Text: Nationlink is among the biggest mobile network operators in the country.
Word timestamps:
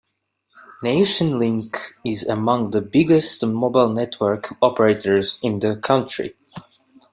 Nationlink 0.83 1.77
is 2.03 2.23
among 2.23 2.71
the 2.71 2.81
biggest 2.81 3.45
mobile 3.45 3.89
network 3.89 4.51
operators 4.59 5.37
in 5.43 5.59
the 5.59 5.75
country. 5.75 6.33